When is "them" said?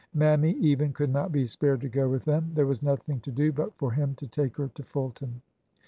2.25-2.49